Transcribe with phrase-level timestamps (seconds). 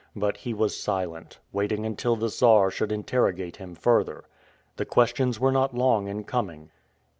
[0.15, 4.23] But he was silent, waiting until the Czar should interrogate him further.
[4.77, 6.71] The questions were not long in coming.